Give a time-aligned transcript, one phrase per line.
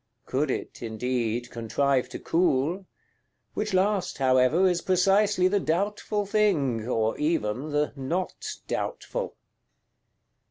[0.25, 2.87] Could it, indeed, contrive to cool;
[3.53, 9.35] which last, however, is precisely the doubtful thing, or even the not doubtful!